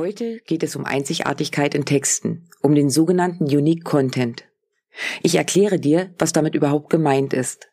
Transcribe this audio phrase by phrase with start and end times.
[0.00, 4.44] Heute geht es um Einzigartigkeit in Texten, um den sogenannten Unique Content.
[5.22, 7.68] Ich erkläre dir, was damit überhaupt gemeint ist,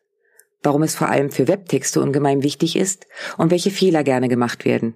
[0.62, 3.06] warum es vor allem für Webtexte ungemein wichtig ist
[3.38, 4.94] und welche Fehler gerne gemacht werden.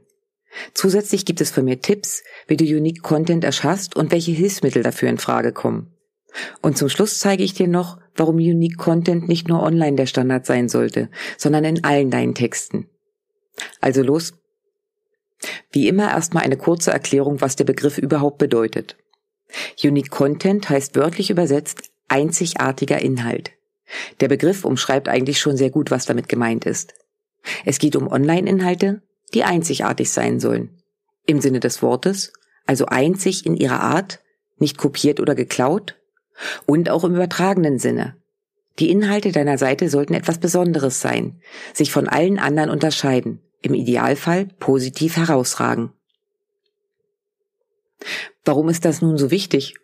[0.74, 5.08] Zusätzlich gibt es von mir Tipps, wie du Unique Content erschaffst und welche Hilfsmittel dafür
[5.08, 5.90] in Frage kommen.
[6.60, 10.44] Und zum Schluss zeige ich dir noch, warum Unique Content nicht nur online der Standard
[10.44, 12.90] sein sollte, sondern in allen deinen Texten.
[13.80, 14.34] Also los,
[15.70, 18.96] wie immer erstmal eine kurze Erklärung, was der Begriff überhaupt bedeutet.
[19.82, 23.52] Unique Content heißt wörtlich übersetzt einzigartiger Inhalt.
[24.20, 26.94] Der Begriff umschreibt eigentlich schon sehr gut, was damit gemeint ist.
[27.64, 29.02] Es geht um Online-Inhalte,
[29.34, 30.82] die einzigartig sein sollen.
[31.26, 32.32] Im Sinne des Wortes,
[32.66, 34.20] also einzig in ihrer Art,
[34.58, 35.96] nicht kopiert oder geklaut,
[36.66, 38.16] und auch im übertragenen Sinne.
[38.78, 41.40] Die Inhalte deiner Seite sollten etwas Besonderes sein,
[41.74, 45.92] sich von allen anderen unterscheiden, im Idealfall positiv herausragen.
[48.44, 49.74] Warum ist das nun so wichtig?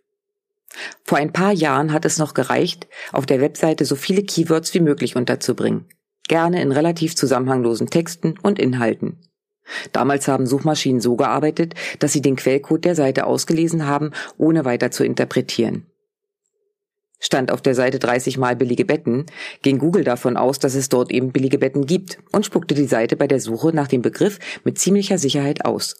[1.05, 4.81] Vor ein paar Jahren hat es noch gereicht, auf der Webseite so viele Keywords wie
[4.81, 5.87] möglich unterzubringen,
[6.29, 9.19] gerne in relativ zusammenhanglosen Texten und Inhalten.
[9.93, 14.91] Damals haben Suchmaschinen so gearbeitet, dass sie den Quellcode der Seite ausgelesen haben, ohne weiter
[14.91, 15.87] zu interpretieren.
[17.21, 19.27] Stand auf der Seite 30 mal billige Betten,
[19.63, 23.17] ging Google davon aus, dass es dort eben billige Betten gibt und spuckte die Seite
[23.17, 25.97] bei der Suche nach dem Begriff mit ziemlicher Sicherheit aus.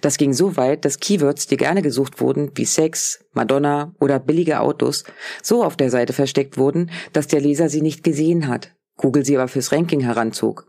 [0.00, 4.58] Das ging so weit, dass Keywords, die gerne gesucht wurden, wie Sex, Madonna oder billige
[4.58, 5.04] Autos,
[5.40, 9.36] so auf der Seite versteckt wurden, dass der Leser sie nicht gesehen hat, Google sie
[9.36, 10.66] aber fürs Ranking heranzog.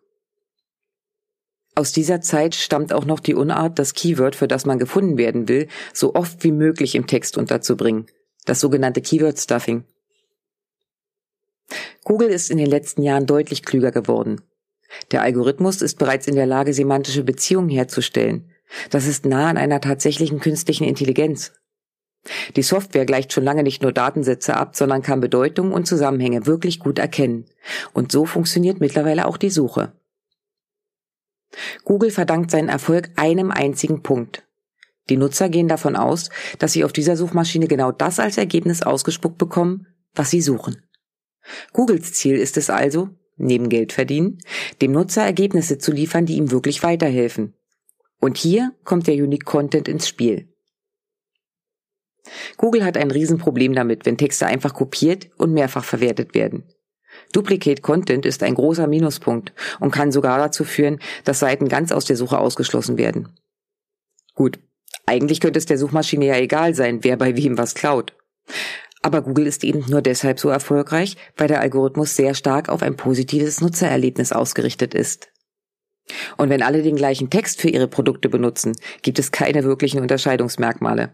[1.73, 5.47] Aus dieser Zeit stammt auch noch die Unart, das Keyword, für das man gefunden werden
[5.47, 8.05] will, so oft wie möglich im Text unterzubringen–
[8.45, 9.83] das sogenannte Keyword Stuffing.
[12.03, 14.41] Google ist in den letzten Jahren deutlich klüger geworden.
[15.11, 18.49] Der Algorithmus ist bereits in der Lage, semantische Beziehungen herzustellen.
[18.89, 21.53] Das ist nah an einer tatsächlichen künstlichen Intelligenz.
[22.55, 26.79] Die Software gleicht schon lange nicht nur Datensätze ab, sondern kann Bedeutungen und Zusammenhänge wirklich
[26.79, 27.45] gut erkennen.
[27.93, 29.93] Und so funktioniert mittlerweile auch die Suche.
[31.83, 34.43] Google verdankt seinen Erfolg einem einzigen Punkt.
[35.09, 39.37] Die Nutzer gehen davon aus, dass sie auf dieser Suchmaschine genau das als Ergebnis ausgespuckt
[39.37, 40.83] bekommen, was sie suchen.
[41.73, 44.37] Googles Ziel ist es also, neben Geld verdienen,
[44.81, 47.55] dem Nutzer Ergebnisse zu liefern, die ihm wirklich weiterhelfen.
[48.19, 50.53] Und hier kommt der Unique Content ins Spiel.
[52.57, 56.63] Google hat ein Riesenproblem damit, wenn Texte einfach kopiert und mehrfach verwertet werden.
[57.33, 62.05] Duplicate Content ist ein großer Minuspunkt und kann sogar dazu führen, dass Seiten ganz aus
[62.05, 63.29] der Suche ausgeschlossen werden.
[64.35, 64.59] Gut,
[65.05, 68.13] eigentlich könnte es der Suchmaschine ja egal sein, wer bei wem was klaut.
[69.01, 72.95] Aber Google ist eben nur deshalb so erfolgreich, weil der Algorithmus sehr stark auf ein
[72.95, 75.29] positives Nutzererlebnis ausgerichtet ist.
[76.37, 81.11] Und wenn alle den gleichen Text für ihre Produkte benutzen, gibt es keine wirklichen Unterscheidungsmerkmale.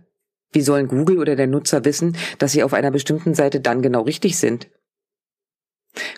[0.52, 4.02] Wie sollen Google oder der Nutzer wissen, dass sie auf einer bestimmten Seite dann genau
[4.02, 4.70] richtig sind?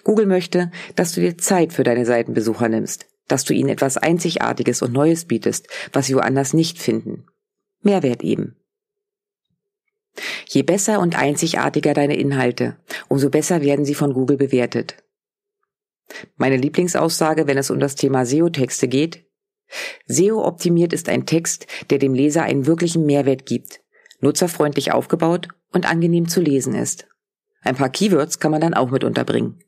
[0.04, 4.82] Google möchte, dass du dir Zeit für deine Seitenbesucher nimmst, dass du ihnen etwas Einzigartiges
[4.82, 7.26] und Neues bietest, was sie woanders nicht finden.
[7.82, 8.56] Mehrwert eben.
[10.48, 12.78] Je besser und einzigartiger deine Inhalte,
[13.08, 15.04] umso besser werden sie von Google bewertet.
[16.36, 19.26] Meine Lieblingsaussage, wenn es um das Thema SEO-Texte geht,
[20.06, 23.82] SEO optimiert ist ein Text, der dem Leser einen wirklichen Mehrwert gibt,
[24.22, 27.08] nutzerfreundlich aufgebaut und angenehm zu lesen ist.
[27.62, 29.60] Ein paar Keywords kann man dann auch mit unterbringen.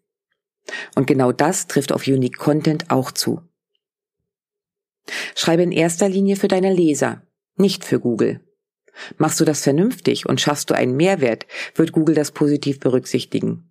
[0.96, 3.42] Und genau das trifft auf Unique Content auch zu.
[5.36, 7.24] Schreibe in erster Linie für deine Leser,
[7.60, 8.42] nicht für Google.
[9.18, 11.46] Machst du das vernünftig und schaffst du einen Mehrwert,
[11.76, 13.70] wird Google das positiv berücksichtigen.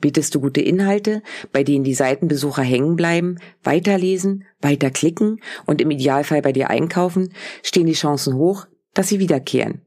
[0.00, 1.22] Bietest du gute Inhalte,
[1.52, 7.32] bei denen die Seitenbesucher hängen bleiben, weiterlesen, weiterklicken und im Idealfall bei dir einkaufen,
[7.62, 9.82] stehen die Chancen hoch, dass sie wiederkehren.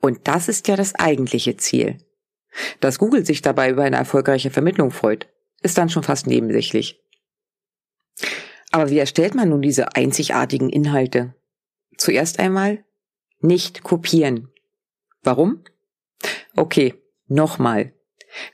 [0.00, 1.98] Und das ist ja das eigentliche Ziel.
[2.80, 5.28] Dass Google sich dabei über eine erfolgreiche Vermittlung freut,
[5.62, 7.00] ist dann schon fast nebensächlich.
[8.72, 11.34] Aber wie erstellt man nun diese einzigartigen Inhalte?
[12.02, 12.82] Zuerst einmal
[13.38, 14.48] nicht kopieren.
[15.22, 15.62] Warum?
[16.56, 16.94] Okay,
[17.28, 17.92] nochmal.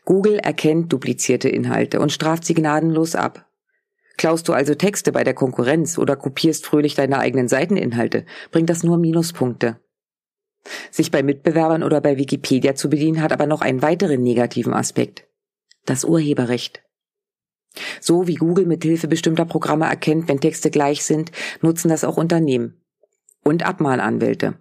[0.04, 3.46] Google erkennt duplizierte Inhalte und straft sie gnadenlos ab.
[4.18, 8.82] Klaust du also Texte bei der Konkurrenz oder kopierst fröhlich deine eigenen Seiteninhalte, bringt das
[8.82, 9.80] nur Minuspunkte.
[10.90, 15.26] Sich bei Mitbewerbern oder bei Wikipedia zu bedienen hat aber noch einen weiteren negativen Aspekt.
[15.86, 16.82] Das Urheberrecht.
[18.02, 22.18] So wie Google mit Hilfe bestimmter Programme erkennt, wenn Texte gleich sind, nutzen das auch
[22.18, 22.77] Unternehmen.
[23.48, 24.58] Und Abmahnanwälte.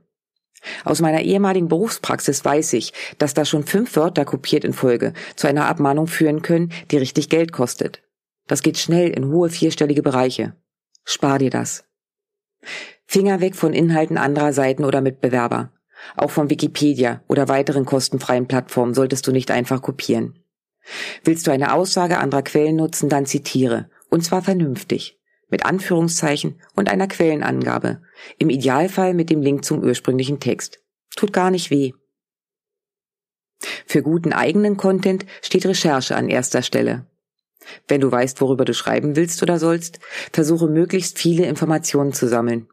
[0.85, 5.45] Aus meiner ehemaligen Berufspraxis weiß ich, dass da schon fünf Wörter kopiert in Folge zu
[5.45, 8.01] einer Abmahnung führen können, die richtig Geld kostet.
[8.47, 10.55] Das geht schnell in hohe vierstellige Bereiche.
[11.03, 11.83] Spar dir das.
[13.05, 15.73] Finger weg von Inhalten anderer Seiten oder Mitbewerber.
[16.15, 20.39] Auch von Wikipedia oder weiteren kostenfreien Plattformen solltest du nicht einfach kopieren.
[21.25, 23.89] Willst du eine Aussage anderer Quellen nutzen, dann zitiere.
[24.09, 25.16] Und zwar vernünftig.
[25.49, 28.01] Mit Anführungszeichen und einer Quellenangabe.
[28.37, 30.79] Im Idealfall mit dem Link zum ursprünglichen Text.
[31.15, 31.93] Tut gar nicht weh.
[33.85, 37.05] Für guten eigenen Content steht Recherche an erster Stelle.
[37.87, 39.99] Wenn du weißt, worüber du schreiben willst oder sollst,
[40.31, 42.67] versuche möglichst viele Informationen zu sammeln.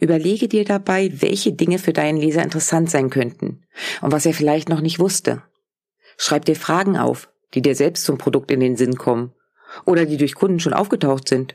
[0.00, 3.62] Überlege dir dabei, welche Dinge für deinen Leser interessant sein könnten
[4.00, 5.42] und was er vielleicht noch nicht wusste.
[6.16, 9.32] Schreib dir Fragen auf, die dir selbst zum Produkt in den Sinn kommen
[9.86, 11.54] oder die durch Kunden schon aufgetaucht sind.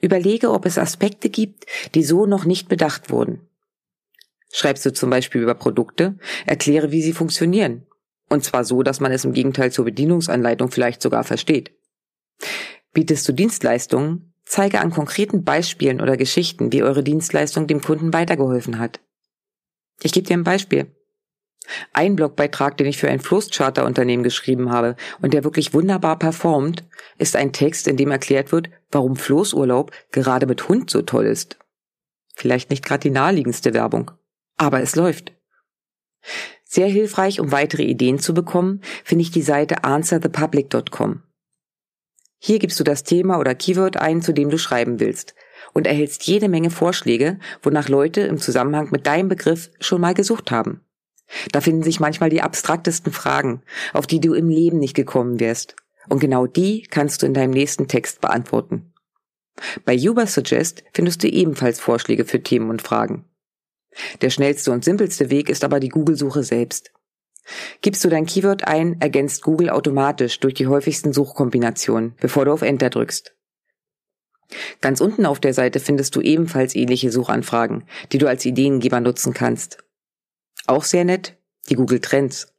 [0.00, 3.48] Überlege, ob es Aspekte gibt, die so noch nicht bedacht wurden.
[4.52, 7.86] Schreibst du zum Beispiel über Produkte, erkläre, wie sie funktionieren.
[8.28, 11.72] Und zwar so, dass man es im Gegenteil zur Bedienungsanleitung vielleicht sogar versteht.
[12.92, 18.78] Bietest du Dienstleistungen, zeige an konkreten Beispielen oder Geschichten, wie eure Dienstleistung dem Kunden weitergeholfen
[18.78, 19.00] hat.
[20.02, 20.94] Ich gebe dir ein Beispiel.
[21.92, 26.84] Ein Blogbeitrag, den ich für ein Floßcharterunternehmen geschrieben habe und der wirklich wunderbar performt,
[27.18, 31.58] ist ein Text, in dem erklärt wird, warum Floßurlaub gerade mit Hund so toll ist.
[32.34, 34.10] Vielleicht nicht gerade die naheliegendste Werbung,
[34.56, 35.32] aber es läuft.
[36.64, 41.22] Sehr hilfreich, um weitere Ideen zu bekommen, finde ich die Seite answerthepublic.com.
[42.38, 45.34] Hier gibst du das Thema oder Keyword ein, zu dem du schreiben willst
[45.74, 50.50] und erhältst jede Menge Vorschläge, wonach Leute im Zusammenhang mit deinem Begriff schon mal gesucht
[50.50, 50.81] haben.
[51.52, 53.62] Da finden sich manchmal die abstraktesten Fragen,
[53.92, 55.76] auf die du im Leben nicht gekommen wärst.
[56.08, 58.92] Und genau die kannst du in deinem nächsten Text beantworten.
[59.84, 63.24] Bei Ubersuggest findest du ebenfalls Vorschläge für Themen und Fragen.
[64.20, 66.92] Der schnellste und simpelste Weg ist aber die Google-Suche selbst.
[67.80, 72.62] Gibst du dein Keyword ein, ergänzt Google automatisch durch die häufigsten Suchkombinationen, bevor du auf
[72.62, 73.34] Enter drückst.
[74.80, 79.34] Ganz unten auf der Seite findest du ebenfalls ähnliche Suchanfragen, die du als Ideengeber nutzen
[79.34, 79.78] kannst.
[80.66, 81.36] Auch sehr nett,
[81.68, 82.52] die Google Trends.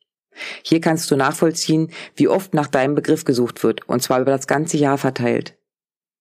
[0.64, 4.48] Hier kannst du nachvollziehen, wie oft nach deinem Begriff gesucht wird, und zwar über das
[4.48, 5.58] ganze Jahr verteilt.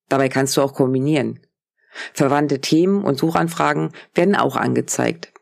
[0.08, 1.40] Dabei kannst du auch kombinieren.
[2.12, 5.32] Verwandte Themen und Suchanfragen werden auch angezeigt.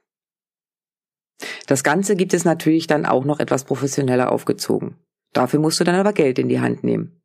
[1.67, 4.97] Das Ganze gibt es natürlich dann auch noch etwas professioneller aufgezogen.
[5.33, 7.23] Dafür musst du dann aber Geld in die Hand nehmen.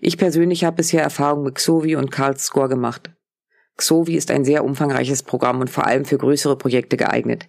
[0.00, 3.10] Ich persönlich habe bisher Erfahrung mit Xovi und Carl Score gemacht.
[3.76, 7.48] Xovi ist ein sehr umfangreiches Programm und vor allem für größere Projekte geeignet,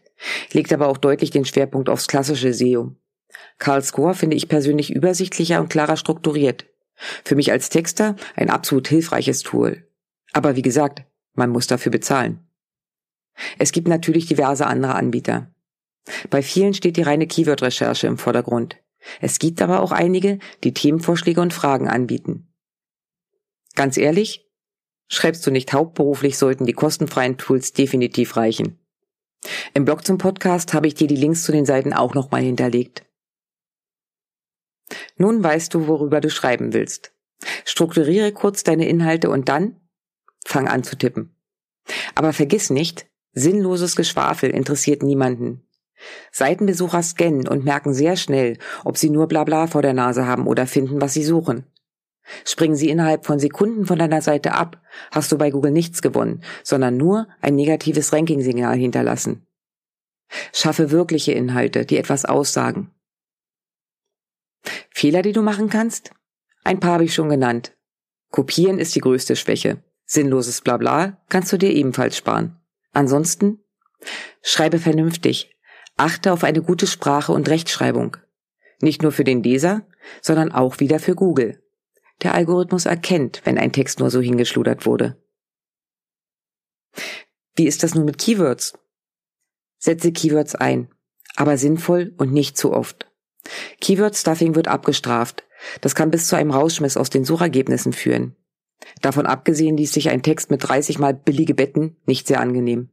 [0.51, 2.95] legt aber auch deutlich den Schwerpunkt aufs klassische SEO.
[3.57, 6.65] Carl Score finde ich persönlich übersichtlicher und klarer strukturiert.
[7.23, 9.87] Für mich als Texter ein absolut hilfreiches Tool.
[10.33, 11.03] Aber wie gesagt,
[11.33, 12.47] man muss dafür bezahlen.
[13.59, 15.53] Es gibt natürlich diverse andere Anbieter.
[16.29, 18.77] Bei vielen steht die reine Keyword-Recherche im Vordergrund.
[19.21, 22.53] Es gibt aber auch einige, die Themenvorschläge und Fragen anbieten.
[23.75, 24.46] Ganz ehrlich,
[25.07, 28.79] schreibst du nicht hauptberuflich, sollten die kostenfreien Tools definitiv reichen.
[29.73, 33.05] Im Blog zum Podcast habe ich dir die Links zu den Seiten auch nochmal hinterlegt.
[35.17, 37.13] Nun weißt du, worüber du schreiben willst.
[37.65, 39.79] Strukturiere kurz deine Inhalte und dann
[40.45, 41.35] fang an zu tippen.
[42.15, 45.67] Aber vergiss nicht, sinnloses Geschwafel interessiert niemanden.
[46.31, 50.67] Seitenbesucher scannen und merken sehr schnell, ob sie nur Blabla vor der Nase haben oder
[50.67, 51.65] finden, was sie suchen.
[52.45, 54.81] Springen sie innerhalb von Sekunden von deiner Seite ab,
[55.11, 59.47] hast du bei Google nichts gewonnen, sondern nur ein negatives Ranking-Signal hinterlassen.
[60.53, 62.91] Schaffe wirkliche Inhalte, die etwas aussagen.
[64.89, 66.11] Fehler, die du machen kannst?
[66.63, 67.77] Ein paar habe ich schon genannt.
[68.31, 69.83] Kopieren ist die größte Schwäche.
[70.05, 72.59] Sinnloses Blabla kannst du dir ebenfalls sparen.
[72.93, 73.59] Ansonsten
[74.41, 75.55] schreibe vernünftig.
[75.95, 78.17] Achte auf eine gute Sprache und Rechtschreibung.
[78.81, 79.87] Nicht nur für den Leser,
[80.21, 81.61] sondern auch wieder für Google.
[82.23, 85.21] Der Algorithmus erkennt, wenn ein Text nur so hingeschludert wurde.
[87.55, 88.73] Wie ist das nun mit Keywords?
[89.77, 90.89] Setze Keywords ein,
[91.35, 93.11] aber sinnvoll und nicht zu oft.
[93.79, 95.43] Keyword Stuffing wird abgestraft.
[95.81, 98.35] Das kann bis zu einem Rausschmiss aus den Suchergebnissen führen.
[99.01, 102.89] Davon abgesehen ließ sich ein Text mit 30 mal billige Betten nicht sehr angenehm.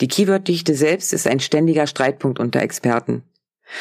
[0.00, 3.24] Die Keyworddichte selbst ist ein ständiger Streitpunkt unter Experten.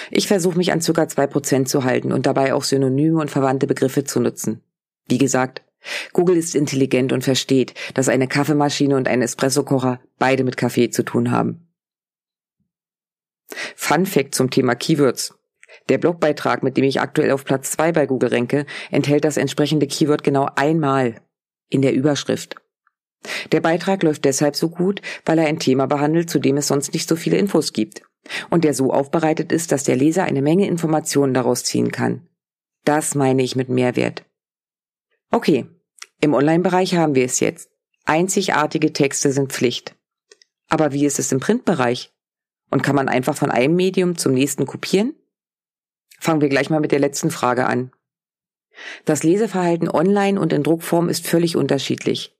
[0.10, 1.04] Ich versuche mich an ca.
[1.04, 4.62] 2% zu halten und dabei auch Synonyme und verwandte Begriffe zu nutzen.
[5.08, 5.64] Wie gesagt,
[6.14, 11.04] Google ist intelligent und versteht, dass eine Kaffeemaschine und ein Espressokocher beide mit Kaffee zu
[11.04, 11.68] tun haben.
[13.76, 15.34] Fun Fact zum Thema Keywords.
[15.90, 19.88] Der Blogbeitrag, mit dem ich aktuell auf Platz zwei bei Google renke, enthält das entsprechende
[19.88, 21.22] Keyword genau einmal
[21.70, 22.56] in der Überschrift.
[23.52, 26.94] Der Beitrag läuft deshalb so gut, weil er ein Thema behandelt, zu dem es sonst
[26.94, 28.02] nicht so viele Infos gibt
[28.50, 32.28] und der so aufbereitet ist, dass der Leser eine Menge Informationen daraus ziehen kann.
[32.84, 34.24] Das meine ich mit Mehrwert.
[35.32, 35.66] Okay,
[36.20, 37.70] im Online-Bereich haben wir es jetzt.
[38.06, 39.96] Einzigartige Texte sind Pflicht.
[40.70, 42.12] Aber wie ist es im Printbereich?
[42.70, 45.14] Und kann man einfach von einem Medium zum nächsten kopieren?
[46.20, 47.92] Fangen wir gleich mal mit der letzten Frage an.
[49.06, 52.38] Das Leseverhalten online und in Druckform ist völlig unterschiedlich.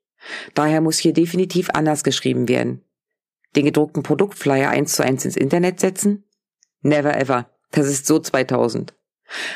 [0.54, 2.84] Daher muss hier definitiv anders geschrieben werden.
[3.56, 6.24] Den gedruckten Produktflyer eins zu eins ins Internet setzen?
[6.82, 7.50] Never ever.
[7.72, 8.94] Das ist so 2000.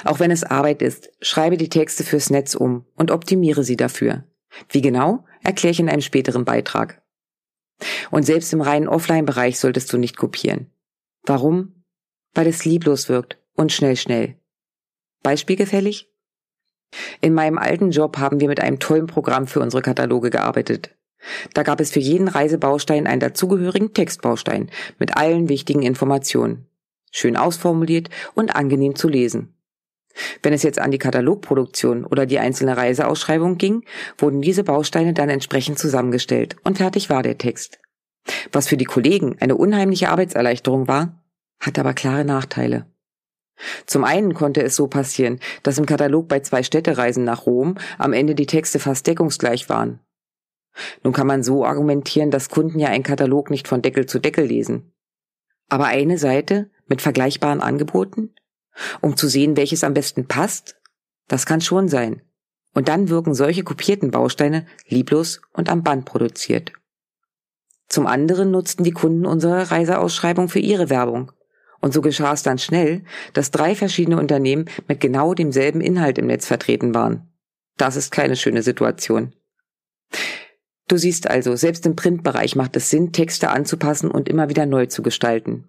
[0.04, 4.24] Auch wenn es Arbeit ist, schreibe die Texte fürs Netz um und optimiere sie dafür.
[4.70, 7.02] Wie genau, erkläre ich in einem späteren Beitrag.
[8.10, 10.72] Und selbst im reinen Offline-Bereich solltest du nicht kopieren.
[11.24, 11.84] Warum?
[12.34, 14.40] Weil es lieblos wirkt und schnell schnell.
[15.24, 16.10] Beispiel gefällig?
[17.20, 20.96] In meinem alten Job haben wir mit einem tollen Programm für unsere Kataloge gearbeitet.
[21.53, 26.67] Da gab es für jeden Reisebaustein einen dazugehörigen Textbaustein mit allen wichtigen Informationen.
[27.12, 29.53] Schön ausformuliert und angenehm zu lesen.
[30.44, 33.84] Wenn es jetzt an die Katalogproduktion oder die einzelne Reiseausschreibung ging,
[34.17, 37.79] wurden diese Bausteine dann entsprechend zusammengestellt und fertig war der Text.
[38.51, 41.22] Was für die Kollegen eine unheimliche Arbeitserleichterung war,
[41.60, 42.86] hat aber klare Nachteile.
[43.86, 48.13] Zum einen konnte es so passieren, dass im Katalog bei zwei Städtereisen nach Rom am
[48.13, 50.00] Ende die Texte fast deckungsgleich waren.
[51.03, 54.46] Nun kann man so argumentieren, dass Kunden ja einen Katalog nicht von Deckel zu Deckel
[54.46, 54.94] lesen.
[55.70, 58.34] Aber eine Seite mit vergleichbaren Angeboten?
[59.01, 60.75] Um zu sehen, welches am besten passt?
[61.27, 62.22] Das kann schon sein.
[62.74, 66.74] Und dann wirken solche kopierten Bausteine lieblos und am Band produziert.
[67.88, 71.32] Zum anderen nutzten die Kunden unsere Reiseausschreibung für ihre Werbung.
[71.79, 73.03] Und so geschah es dann schnell,
[73.34, 77.32] dass drei verschiedene Unternehmen mit genau demselben Inhalt im Netz vertreten waren.
[77.77, 79.34] Das ist keine schöne Situation.
[80.88, 84.86] Du siehst also, selbst im Printbereich macht es Sinn, Texte anzupassen und immer wieder neu
[84.86, 85.68] zu gestalten.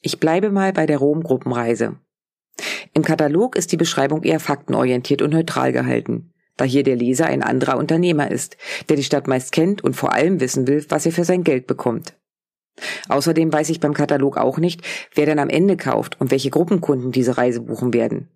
[0.00, 1.96] Ich bleibe mal bei der Rom-Gruppenreise.
[2.94, 7.42] Im Katalog ist die Beschreibung eher faktenorientiert und neutral gehalten, da hier der Leser ein
[7.42, 8.56] anderer Unternehmer ist,
[8.88, 11.66] der die Stadt meist kennt und vor allem wissen will, was er für sein Geld
[11.66, 12.14] bekommt.
[13.08, 14.82] Außerdem weiß ich beim Katalog auch nicht,
[15.14, 18.28] wer dann am Ende kauft und welche Gruppenkunden diese Reise buchen werden.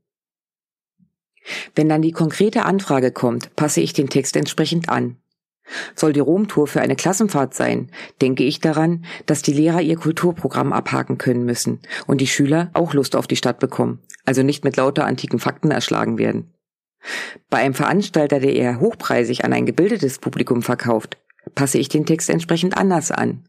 [1.74, 5.16] Wenn dann die konkrete Anfrage kommt, passe ich den Text entsprechend an.
[5.94, 7.90] Soll die Romtour für eine Klassenfahrt sein,
[8.20, 12.94] denke ich daran, dass die Lehrer ihr Kulturprogramm abhaken können müssen und die Schüler auch
[12.94, 16.52] Lust auf die Stadt bekommen, also nicht mit lauter antiken Fakten erschlagen werden.
[17.50, 21.18] Bei einem Veranstalter, der eher hochpreisig an ein gebildetes Publikum verkauft,
[21.54, 23.44] passe ich den Text entsprechend anders an.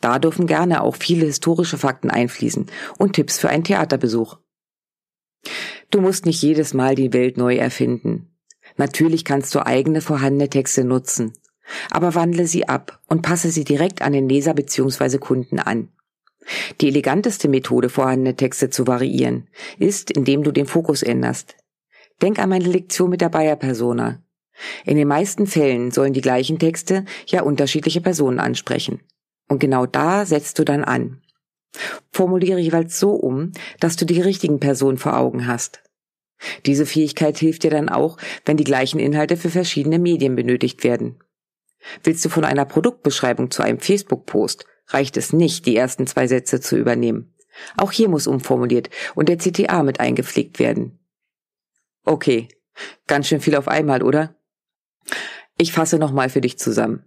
[0.00, 2.66] Da dürfen gerne auch viele historische Fakten einfließen
[2.98, 4.38] und Tipps für einen Theaterbesuch.
[5.90, 8.30] Du musst nicht jedes Mal die Welt neu erfinden.
[8.76, 11.32] Natürlich kannst du eigene vorhandene Texte nutzen
[11.90, 15.18] aber wandle sie ab und passe sie direkt an den Leser bzw.
[15.18, 15.88] Kunden an.
[16.80, 21.56] Die eleganteste Methode, vorhandene Texte zu variieren, ist, indem du den Fokus änderst.
[22.22, 24.22] Denk an meine Lektion mit der Bayer-Persona.
[24.84, 29.00] In den meisten Fällen sollen die gleichen Texte ja unterschiedliche Personen ansprechen.
[29.48, 31.20] Und genau da setzt du dann an.
[32.10, 35.82] Formuliere jeweils so um, dass du die richtigen Personen vor Augen hast.
[36.64, 41.16] Diese Fähigkeit hilft dir dann auch, wenn die gleichen Inhalte für verschiedene Medien benötigt werden.
[42.02, 46.60] Willst du von einer Produktbeschreibung zu einem Facebook-Post, reicht es nicht, die ersten zwei Sätze
[46.60, 47.34] zu übernehmen.
[47.76, 50.98] Auch hier muss umformuliert und der CTA mit eingepflegt werden.
[52.04, 52.48] Okay,
[53.06, 54.36] ganz schön viel auf einmal, oder?
[55.58, 57.04] Ich fasse nochmal für dich zusammen.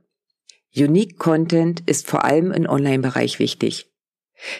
[0.75, 3.91] Unique Content ist vor allem im Online-Bereich wichtig.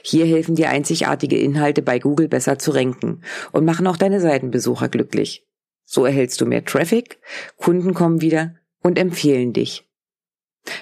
[0.04, 4.90] Hier helfen dir einzigartige Inhalte bei Google besser zu ranken und machen auch deine Seitenbesucher
[4.90, 5.48] glücklich.
[5.86, 7.20] So erhältst du mehr Traffic,
[7.58, 9.89] Kunden kommen wieder und empfehlen dich.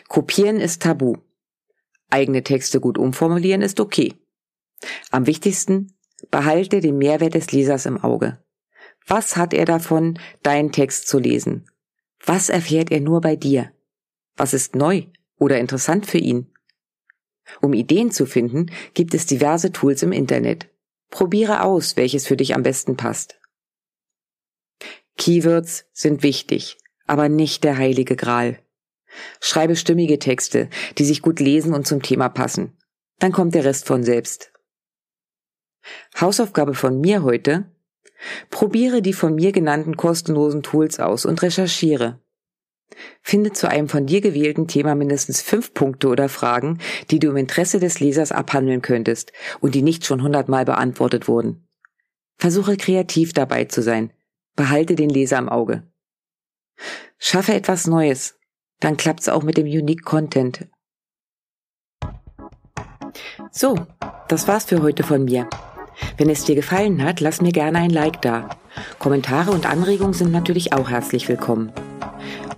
[0.08, 1.18] Kopieren ist tabu.
[2.10, 4.14] Eigene Texte gut umformulieren ist okay.
[5.12, 5.94] Am wichtigsten,
[6.32, 8.44] behalte den Mehrwert des Lesers im Auge.
[9.06, 11.70] Was hat er davon, deinen Text zu lesen?
[12.26, 13.72] Was erfährt er nur bei dir?
[14.36, 15.06] Was ist neu
[15.38, 16.52] oder interessant für ihn?
[17.62, 20.70] Um Ideen zu finden, gibt es diverse Tools im Internet.
[21.10, 23.40] Probiere aus, welches für dich am besten passt.
[25.18, 28.60] Keywords sind wichtig, aber nicht der heilige Gral.
[29.40, 32.78] Schreibe stimmige Texte, die sich gut lesen und zum Thema passen.
[33.20, 34.52] Dann kommt der Rest von selbst.
[36.20, 37.72] Hausaufgabe von mir heute.
[38.50, 42.20] Probiere die von mir genannten kostenlosen Tools aus und recherchiere.
[43.22, 46.80] Finde zu einem von dir gewählten Thema mindestens fünf Punkte oder Fragen,
[47.12, 51.68] die du im Interesse des Lesers abhandeln könntest und die nicht schon hundertmal beantwortet wurden.
[52.38, 54.14] Versuche kreativ dabei zu sein.
[54.56, 55.84] Behalte den Leser im Auge.
[57.18, 58.37] Schaffe etwas Neues.
[58.80, 60.68] Dann klappt's auch mit dem Unique Content.
[63.52, 63.76] So,
[64.28, 65.50] das war's für heute von mir.
[66.18, 68.50] Wenn es dir gefallen hat, lass mir gerne ein Like da.
[69.00, 71.72] Kommentare und Anregungen sind natürlich auch herzlich willkommen.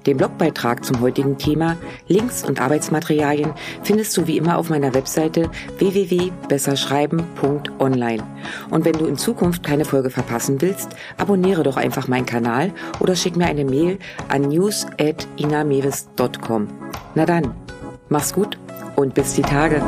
[0.05, 1.77] Den Blogbeitrag zum heutigen Thema,
[2.07, 3.53] Links und Arbeitsmaterialien
[3.83, 8.23] findest du wie immer auf meiner Webseite www.besserschreiben.online.
[8.69, 13.15] Und wenn du in Zukunft keine Folge verpassen willst, abonniere doch einfach meinen Kanal oder
[13.15, 16.67] schick mir eine Mail an news@inamevis.com.
[17.15, 17.53] Na dann,
[18.07, 18.57] mach's gut
[18.95, 19.81] und bis die Tage.